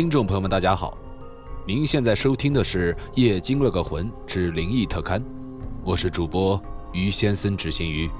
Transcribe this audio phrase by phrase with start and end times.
[0.00, 0.96] 听众朋友们，大家好，
[1.66, 5.20] 您现在收听的是《夜惊了个魂之灵异特刊》，
[5.84, 6.58] 我是主播
[6.90, 8.10] 于先生执行鱼。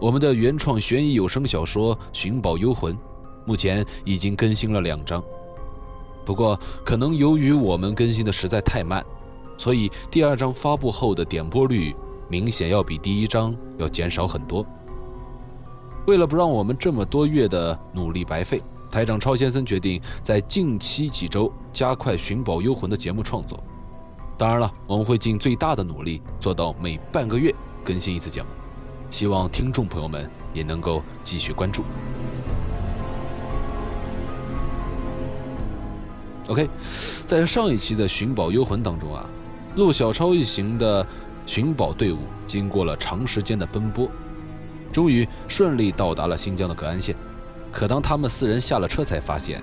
[0.00, 2.92] 我们的原创悬疑有声小说《寻宝幽魂》，
[3.44, 5.22] 目前已经更新了两章，
[6.26, 9.06] 不过可能由于我们更新的实在太慢，
[9.56, 11.94] 所以第二章发布后的点播率
[12.28, 14.66] 明显要比第一章要减少很多。
[16.08, 18.60] 为了不让我们这么多月的努力白费，
[18.92, 23.58] 台长超先生决定在近期几周加快《寻宝幽魂》的节目创作。
[24.36, 28.48] 当然了，我们会尽最大的努力做到每半个月更新一次节目，
[29.10, 31.82] 希望听众朋友们也能够继续关注。
[36.48, 36.68] OK，
[37.24, 39.24] 在上一期的《寻宝幽魂》当中啊，
[39.74, 41.06] 陆小超一行的
[41.46, 44.06] 寻宝队伍经过了长时间的奔波。
[44.92, 47.16] 终于顺利到达了新疆的格安县，
[47.72, 49.62] 可当他们四人下了车，才发现，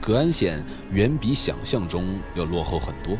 [0.00, 0.62] 格安县
[0.92, 3.16] 远比想象中要落后很多，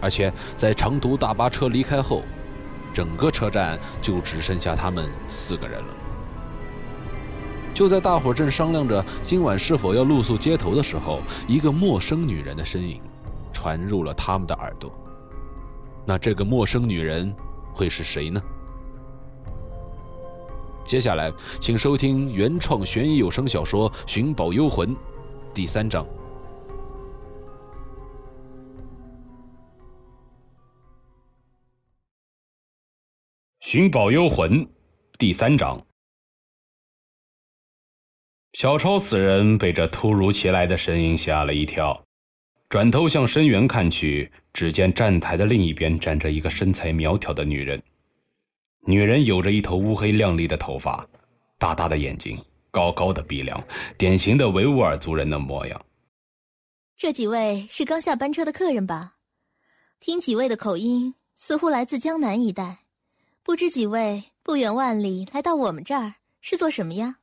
[0.00, 2.22] 而且在长途大巴车离开后，
[2.94, 5.94] 整个车站就只剩下他们四个人了。
[7.74, 13.00] 就在大伙正商量着今晚是否要露宿街头的时候，一个陌生女人的身影
[13.52, 14.92] 传入了他们的耳朵。
[16.04, 17.34] 那这个陌生女人
[17.72, 18.42] 会是谁呢？
[20.84, 24.88] 接下来，请收听原创悬疑有声小说《寻宝幽魂》
[25.54, 26.04] 第三章。
[33.60, 34.66] 《寻宝幽魂》
[35.18, 35.80] 第三章。
[38.52, 42.04] 小超四人被这突如其来的身影吓了一跳，
[42.68, 47.82] 转头向深渊看去，只见站台的另一边站着一个身材苗条的女人。
[48.84, 51.06] 女人有着一头乌黑亮丽的头发，
[51.56, 52.36] 大大的眼睛，
[52.72, 53.62] 高高的鼻梁，
[53.96, 55.80] 典型的维吾尔族人的模样。
[56.96, 59.14] 这几位是刚下班车的客人吧？
[60.00, 62.78] 听几位的口音，似乎来自江南一带。
[63.44, 67.18] 不知几位不远万里来到我们这儿是做什么呀？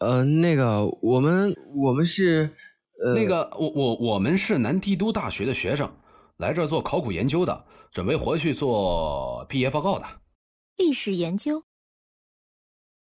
[0.00, 2.54] 呃，那个，我们我们是，
[3.02, 5.90] 呃，那个，我我我们是南帝都大学的学生，
[6.36, 10.04] 来这儿做考古研究的，准备回去做毕业报告的。
[10.76, 11.62] 历史研究？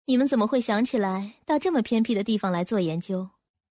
[0.04, 3.28] 你们怎么会想起来到这么偏僻的地方来做研究？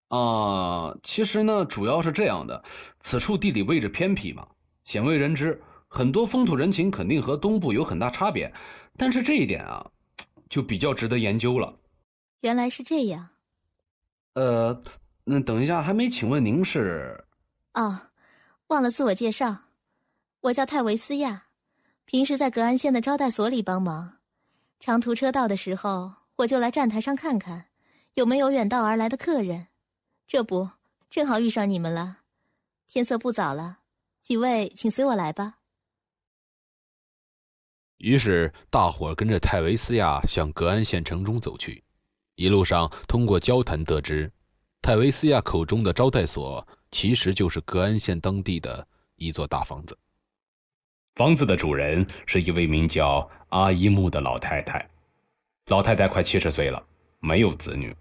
[0.10, 2.64] 啊，其实呢，主要是这样的，
[3.02, 4.48] 此处地理位置偏僻嘛，
[4.84, 8.54] 鲜为人知，很多风土人情肯定和东部有很大差别，
[8.98, 9.90] 但是这一点啊，
[10.50, 11.74] 就比较值得研究了。
[12.42, 13.30] 原来是这样。
[14.34, 14.84] 呃，
[15.24, 17.26] 那等一下，还没请问您是？
[17.72, 18.12] 啊，
[18.68, 19.56] 忘了自我介绍，
[20.42, 21.46] 我叫泰维斯亚。
[22.06, 24.18] 平时在格安县的招待所里帮忙，
[24.80, 27.66] 长途车到的时候，我就来站台上看看，
[28.14, 29.68] 有没有远道而来的客人。
[30.28, 30.70] 这不，
[31.10, 32.20] 正好遇上你们了。
[32.88, 33.80] 天色不早了，
[34.22, 35.58] 几位请随我来吧。
[37.98, 41.84] 于是，大伙跟着泰维斯亚向格安县城中走去。
[42.36, 44.32] 一路上，通过交谈得知，
[44.82, 49.98] 泰维斯亚口中的招待所，其实就是格安县当地的一座大房子。
[51.16, 54.86] 房子的主人是一位名叫阿依木的老太太，
[55.68, 56.86] 老太太快七十岁了，
[57.22, 57.96] 没有子女，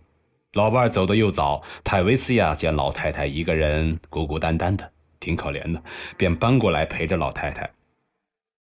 [0.52, 1.62] 老伴走的又早。
[1.84, 5.80] 泰维斯亚见老太太一个人孤孤单单的，挺可怜的，
[6.16, 7.70] 便搬过来陪着老太太。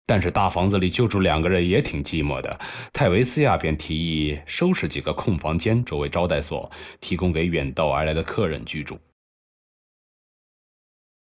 [0.05, 2.61] 但是大房子里就住两个人也挺寂寞的，
[2.93, 6.71] 泰维斯亚便提议收拾几个空房间作为招待所，
[7.01, 8.99] 提供给远道而来的客人居住。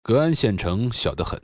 [0.02, 1.38] 格安县城小得很。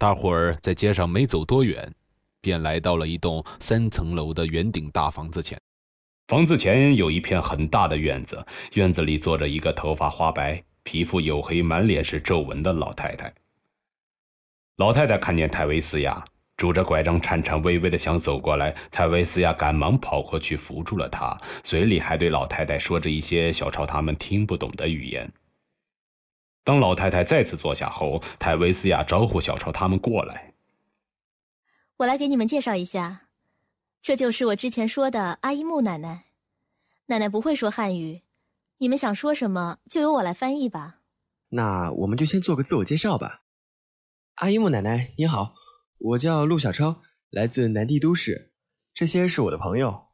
[0.00, 1.92] 大伙儿在街上没走多远，
[2.40, 5.60] 便来到了一栋三层楼的圆顶大房子前。
[6.28, 13.34] 房子前有一片很大的院子，院子里坐着一个头发花白、皮肤黝黑、满脸是皱纹的老太太。
[14.76, 16.24] 老太太看见泰维斯亚
[16.56, 25.32] 拄着拐杖，颤颤巍巍的想走过来，泰维斯亚赶忙跑过去扶住了她，嘴里还对老太太说着一些小超他们听不懂的语言。
[26.64, 30.54] 当老太太再次坐下后，泰维斯亚招呼小超他们过来。
[31.96, 33.28] 我来给你们介绍一下，
[34.02, 36.24] 这就是我之前说的阿依木奶奶。
[37.06, 38.22] 奶奶不会说汉语，
[38.78, 41.00] 你们想说什么就由我来翻译吧。
[41.48, 43.42] 那我们就先做个自我介绍吧。
[44.34, 45.54] 阿依木奶奶你好，
[45.98, 47.00] 我叫陆小超，
[47.30, 48.52] 来自南帝都市。
[48.92, 50.06] 这些是我的朋友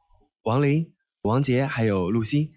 [0.43, 2.53] 王林、王杰还有陆欣。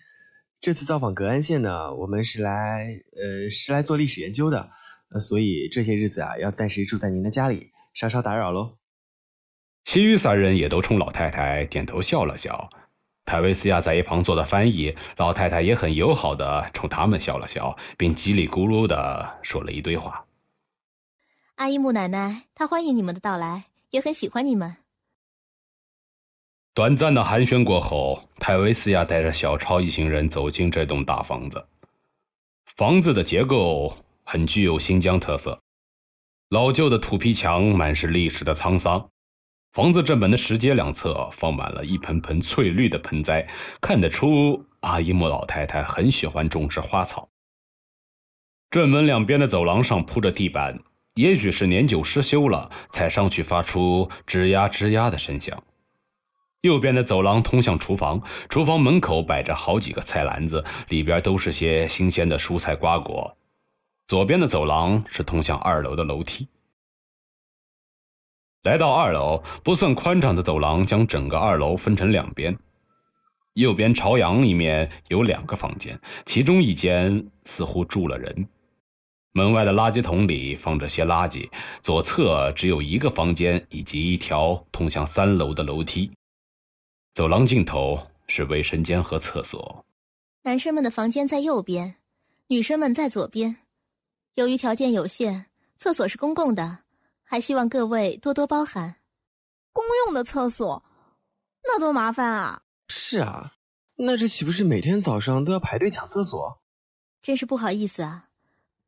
[0.60, 4.70] 这次造访格安县呢，我们是来，呃，是来做历史研究的，
[5.08, 8.76] 呃，所以这些日子啊，要暂时住在您的家里，稍稍打扰喽。
[9.84, 12.70] 其余三人也都冲老太太点头笑了笑，
[13.24, 20.26] 泰维斯亚在一旁做的翻译，老太太也很友好的冲他们笑了笑，并叽里咕噜的说了一堆话。
[21.54, 24.76] 阿依木奶奶，她欢迎你们的到来，也很喜欢你们。
[26.78, 31.66] 短暂的寒暄过后，泰维斯亚带着小超一行人走进这栋大房子。
[32.76, 35.60] 房子的结构很具有新疆特色，
[36.48, 39.10] 老旧的土坯墙满是历史的沧桑。
[39.72, 43.48] 房子正门的石阶两侧放满了一盆盆翠绿的盆栽，
[43.80, 47.28] 看得出阿依木老太太很喜欢种植花草。
[48.70, 50.78] 正门两边的走廊上铺着地板，
[51.14, 55.64] 也许是年久失修了，踩上去发出吱呀吱呀的声响。
[56.60, 63.36] 右边的走廊通向厨房，厨房门口摆着好几个菜篮子，里边都是些新鲜的蔬菜瓜果。
[64.08, 66.48] 左边的走廊是通向二楼的楼梯。
[68.64, 72.58] 来到二楼，不算宽敞的走廊将整个二楼分成两边，
[73.54, 78.48] 右边朝阳一面有两个房间，其中一间似乎住了人。
[79.32, 81.48] 门外的垃圾桶里放着些垃圾，
[81.82, 86.10] 左侧只有一个房间以及一条通向三楼的楼梯。
[87.18, 87.98] 走廊尽头
[88.28, 89.84] 是卫生间和厕所。
[90.42, 91.96] 男生们的房间在右边，
[92.46, 93.56] 女生们在左边。
[94.34, 95.46] 由于条件有限，
[95.78, 96.78] 厕所是公共的。
[97.24, 98.94] 还希望各位多多包涵。
[99.72, 100.80] 公用的厕所，
[101.64, 102.62] 那多麻烦啊！
[102.86, 103.52] 是啊，
[103.96, 106.60] 那这岂不是每天早上都要排队抢厕所？
[107.20, 108.28] 真是不好意思啊，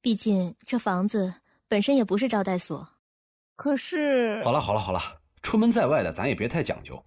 [0.01, 1.35] 毕竟这房子
[1.67, 2.89] 本身也不是招待所。
[3.57, 7.05] 可是，好了好了好了，出门在外的咱也别太讲究。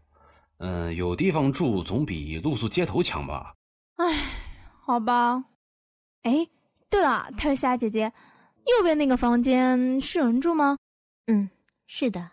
[0.66, 3.54] 嗯，有地方住总比露宿街头强吧？
[3.98, 4.06] 唉，
[4.80, 5.44] 好吧。
[6.22, 6.48] 哎，
[6.90, 8.04] 对了，泰夏姐姐，
[8.66, 10.78] 右边那个房间是有人住吗？
[11.28, 11.50] 嗯，
[11.86, 12.32] 是的，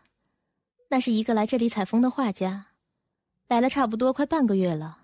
[0.88, 2.66] 那是一个来这里采风的画家，
[3.48, 4.98] 来了差不多快半个月了，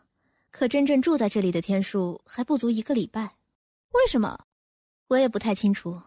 [0.53, 3.35] 可真正住在这里的天数还不足一个礼拜。
[3.91, 4.39] 为什么？
[5.09, 6.01] 我也不太清楚。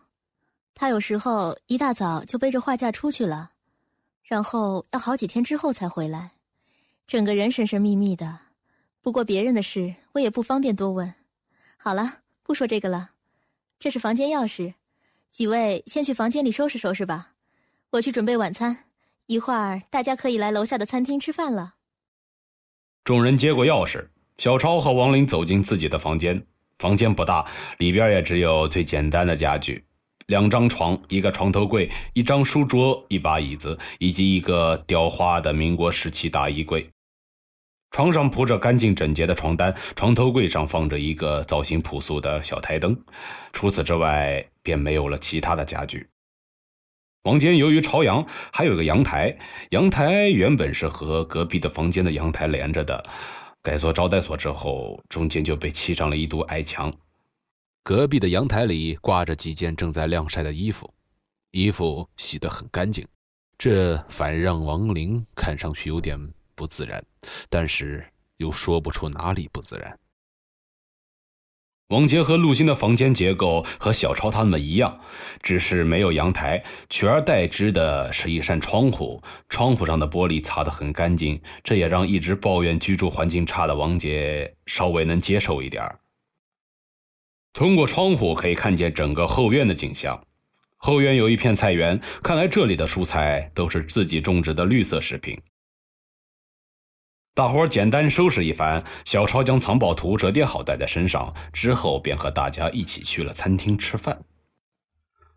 [0.74, 3.52] 他有时候一大早就背着画架出去了，
[4.24, 6.32] 然后要好几天之后才回来，
[7.10, 8.38] 整个人神神秘秘的。
[9.02, 11.12] 不过别人的事我也不方便多问。
[11.76, 13.10] 好了，不说这个了。
[13.80, 14.76] 这是房间钥匙，
[15.32, 17.32] 几位先去房间里收拾收拾吧。
[17.94, 18.86] 我去准备晚餐，
[19.26, 21.74] 一会儿大家可以来楼下的餐厅吃饭了。
[23.04, 26.46] 众人接过钥匙，小超和王林走进自己的房间。
[26.78, 27.44] 房间不大，
[27.80, 29.84] 里边也只有最简单的家具：
[30.28, 36.88] 两张床、一个床头柜、一张书桌、一把椅子，以及一个雕花的民国时期大衣柜。
[37.92, 43.04] 床上铺着干净整洁的床单，床头柜上放着一个造型朴素的小台灯。
[43.52, 46.08] 除此之外，便没有了其他的家具。
[47.24, 49.38] 房间由于朝阳，还有个阳台。
[49.72, 53.04] 阳台原本是和隔壁的房间的阳台连着的，
[53.62, 56.94] 改做招待所之后，中间就被砌上了一堵矮墙。
[57.84, 60.94] 隔壁的阳台里挂着几件正在晾晒的衣服，
[61.52, 63.06] 衣服洗得很干净，
[63.58, 67.02] 这反让王林看上去有点不自然，
[67.50, 69.98] 但是又说不出哪里不自然。
[71.88, 75.00] 王杰和陆欣的房间结构和小超他们一样，
[75.42, 79.24] 只是没有阳台，取而代之的是一扇窗户。
[79.48, 85.96] 窗户上的玻璃擦得很干净，这也让一直抱怨居住环境差的王杰稍微能接受一点。
[87.54, 90.26] 通过窗户可以看见整个后院的景象。
[90.76, 95.42] 后院有一片菜园，看来这里的蔬菜都是自己种植的绿色食品。
[97.40, 104.26] 大伙儿简单收拾一番，小超将藏宝图折叠好带在身上，之后便和大家一起去了餐厅吃饭。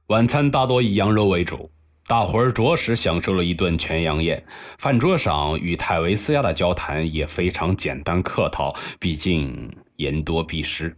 [0.09, 1.71] 晚餐大多以羊肉为主，
[2.09, 4.45] 大伙儿着实享受了一顿全羊宴。
[4.81, 10.97] 饭桌上与泰维斯亚的交谈也非常简单客套，毕竟言多必失。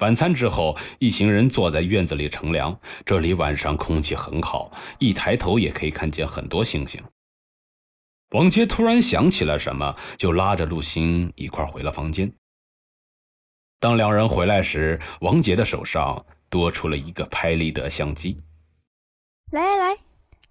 [0.00, 7.02] 晚餐之后，一行人坐在院子里乘凉，这里晚上空气很好，一抬头也可以看见很多星星。
[8.32, 12.32] 王杰突然想起了什么，就拉着陆星一块回了房间。
[13.78, 18.40] 当两人回来时，王杰的手上多出了一个拍立得相机。
[19.50, 19.98] 来来来，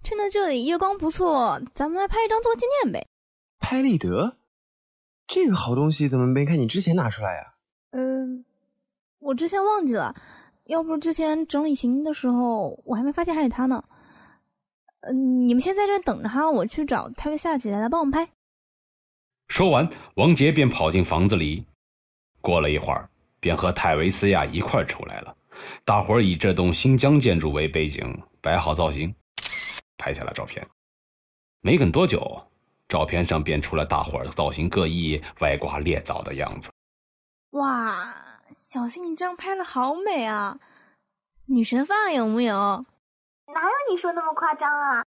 [0.04, 3.08] 趁着这里月光不错，咱们来拍一张做纪念呗。
[3.58, 4.36] 拍立得，
[5.26, 7.54] 这个好东西怎么没看你之前拿出来呀？
[7.90, 8.44] 嗯，
[9.18, 10.14] 我之前忘记了，
[10.66, 13.82] 要不之前整理行李的时候，我还没发现还有它呢。
[15.02, 18.32] 嗯，你们先在这等着哈，我去找泰维夏姐来帮我们拍。
[19.48, 21.66] 说完，王杰便跑进房子里。
[22.40, 23.08] 过了一会儿，
[23.40, 25.36] 便和泰维斯亚一块出来了。
[25.84, 29.14] 大伙儿以这栋新疆建筑为背景，摆好造型，
[29.96, 30.66] 拍下了照片。
[31.60, 32.42] 没等多久，
[32.88, 36.70] 照片上便出了大伙儿造型各异、歪瓜裂枣的样子。
[37.50, 38.14] 哇，
[38.56, 40.58] 小新，你这样拍的好美啊！
[41.46, 42.84] 女神范有木有？
[43.46, 45.04] 哪有你说那么夸张啊？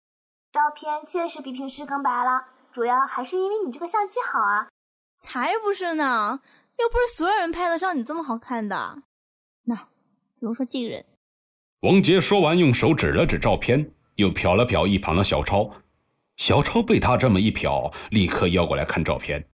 [0.52, 4.68] 照片确实比平时更白了，主要还是因为你这个相机好啊。
[5.22, 6.40] 才不是呢，
[6.78, 9.02] 又不是所有人拍得上你这么好看的。
[9.64, 11.06] 那，比如说这个人。
[11.82, 15.72] 王杰说完，用手指了指照片，又瞟了瞟一旁的小超。
[16.38, 19.50] 小超被他这么一瞟，立刻要过来看照片。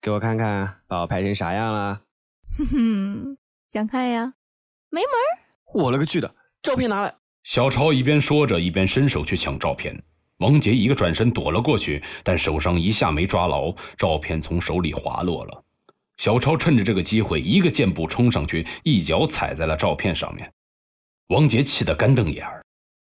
[0.00, 2.02] 给我看看，把我拍成啥样了？
[2.56, 3.38] 哼哼，
[3.70, 4.34] 想看呀？
[4.90, 5.26] 没门儿！
[5.74, 6.34] 我勒个去的！
[6.62, 7.16] 照片拿来！
[7.48, 10.02] 小超一边说着，一边伸手去抢照片。
[10.36, 15.64] 王杰一个转身躲了过去，但手上一下没抓牢，照片从手里滑落了。
[16.18, 20.52] 小超趁着这个机会，一个箭步冲上去，一脚踩在了照片上面。
[21.28, 22.66] 王杰气得干瞪眼儿：“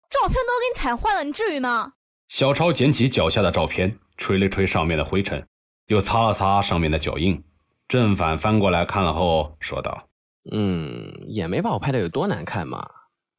[0.09, 1.95] 照片都给你踩坏了，你至于吗？”
[2.31, 5.45] 小超捡起脚下的照片，吹了吹上面的灰尘，
[5.89, 7.43] 又擦了擦上面的脚印。
[7.89, 10.07] 正反翻过来看了后，说道
[10.53, 12.89] ：“嗯，也没把我拍的有多难看嘛。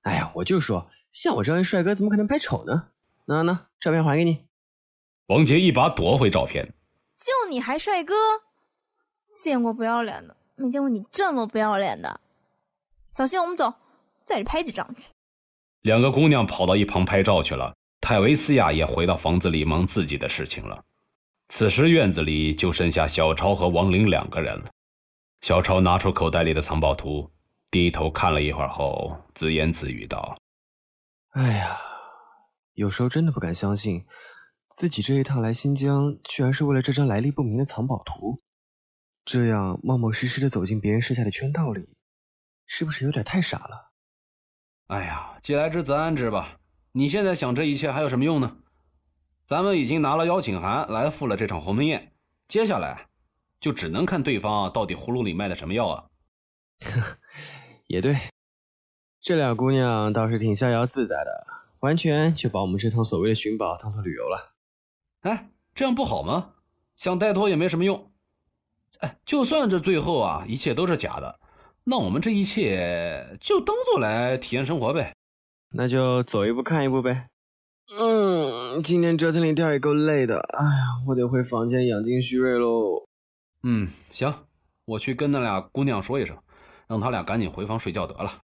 [0.04, 2.88] 哎呀，我就说，像我这样帅哥，怎么可能拍丑呢？
[3.26, 4.46] 那那，照片还给你。”
[5.28, 6.74] 王杰一把夺回照片
[7.18, 8.14] ：“就你还帅哥？
[9.44, 12.20] 见过不要脸的，没见过你这么不要脸的。
[13.12, 13.74] 小新，我们走，
[14.26, 15.04] 再去拍几张去。”
[15.82, 17.74] 两个姑娘跑到一旁拍照去了。
[18.02, 20.86] 泰维斯亚也回到房子里忙自己的事情了。
[21.50, 24.72] 此时院子里就剩下小超和王玲两个人了。
[25.42, 27.30] 小超拿出口袋里的藏宝图，
[27.72, 30.38] 低头看了一会儿后，自言自语道
[31.32, 31.78] ：“哎呀，
[32.74, 34.06] 有时候真的不敢相信，
[34.70, 38.42] 自己这一趟来新疆，居然是为了这张来历不明的藏宝图。
[39.24, 41.88] 这样冒冒失失的走进别人设下的圈套里，
[42.66, 43.92] 是不是有点太傻了？”
[44.88, 46.58] 哎呀，既来之则安之吧。
[46.92, 48.58] 你现在想这一切还有什么用呢？
[49.48, 52.14] 咱们已经拿了邀请函来赴了这场鸿门宴，
[52.48, 53.08] 接下来
[53.60, 56.09] 就只能看对方到底葫芦里卖的什么药啊！
[57.90, 58.20] 也对，
[59.20, 61.48] 这俩姑娘倒是挺逍遥自在的，
[61.80, 64.52] 完全就把我们这趟所谓的寻宝当做旅游了。
[65.22, 66.52] 哎，这样不好吗？
[66.98, 68.12] 想带托也没什么用。
[69.00, 71.40] 哎，就算这最后啊一切都是假的，
[71.84, 75.16] 那我们这一切就当做来体验生活呗。
[75.72, 77.26] 那就走一步看一步呗。
[78.00, 80.38] 嗯，今天折腾了一天也够累的。
[80.42, 83.08] 哎呀，我得回房间养精蓄锐喽。
[83.64, 84.36] 嗯，行，
[84.86, 86.38] 我去跟那俩姑娘说一声，
[86.90, 88.42] 让他俩赶紧回房睡觉得了。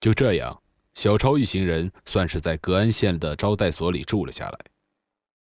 [0.00, 0.62] 就这样，
[0.94, 4.58] 小超一行人算是在格安县的招待所里住了下来。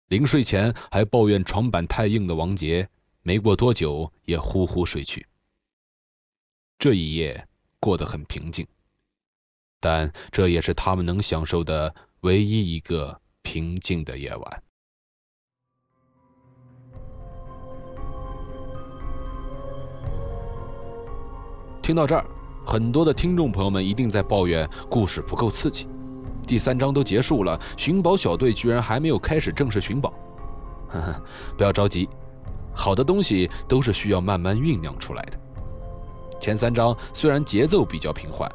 [0.08, 2.88] 临睡前还抱怨床板太硬的王杰，
[3.24, 5.26] 没过多久也呼呼睡去。
[6.78, 7.48] 这一夜
[7.80, 8.66] 过得很平静。
[9.80, 14.64] 但这也是他们能享受的唯一一个平静的夜晚。
[21.84, 22.24] 听到这儿，
[22.66, 25.86] 很多的听众朋友们一定在抱怨故事不够刺激。
[26.48, 30.14] 第三章都结束了，寻宝小队居然还没有开始正式寻宝。
[30.88, 31.22] 呵呵，
[31.58, 32.08] 不要着急，
[32.74, 35.38] 好的东西都是需要慢慢酝酿出来的。
[36.40, 38.50] 前三章虽然节奏比较平缓。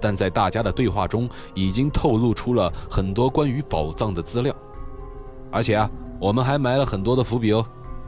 [0.00, 4.54] 但在大家的对话中，已经透露出了很多关于宝藏的资料，
[5.50, 5.90] 而且啊，
[6.20, 7.64] 我们还埋了很多的伏笔哦。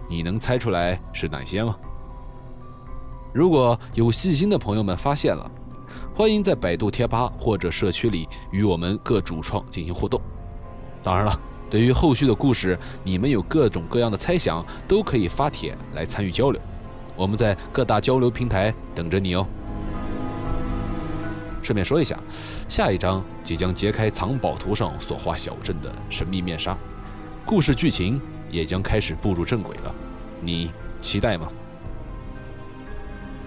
[0.07, 1.75] 你能猜出来是哪些吗？
[3.37, 5.51] 如果有细心的朋友们发现了，
[6.15, 10.19] 欢迎在百度贴吧或者社区里与我们各主创进行互动。
[11.03, 11.39] 当然了，
[11.69, 16.59] 对于后续的故事，你们有各种各样的猜想，都可以发帖来参与交流。
[17.15, 19.47] 我们在各大交流平台等着你哦。
[21.63, 22.19] 顺便说一下，
[22.67, 26.75] 下一章即将揭开藏宝图上所画小镇的神秘面纱，
[27.45, 28.19] 故事剧情
[28.51, 29.95] 也将开始步入正轨了，
[30.41, 30.71] 你
[31.03, 31.47] 期待吗？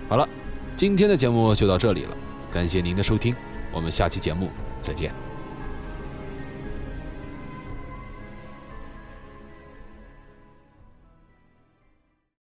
[0.10, 0.28] 好了，
[0.76, 2.18] 今天的节目就到这里了，
[2.52, 3.36] 感谢您的收听，
[3.72, 4.50] 我们下期节目
[4.82, 5.29] 再见。